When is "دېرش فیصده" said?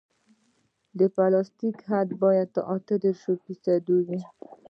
3.03-3.93